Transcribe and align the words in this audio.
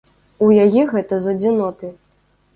У 0.45 0.47
яе 0.65 0.81
гэта 0.95 1.21
з 1.27 1.35
адзіноты. 1.35 1.93